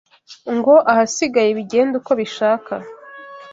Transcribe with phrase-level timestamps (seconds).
[0.55, 2.73] ngo ahasigaye bigende uko bishaka